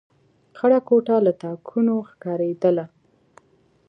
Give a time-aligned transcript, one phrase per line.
[0.57, 2.85] خړه کوټه له تاکونو ښکارېدله.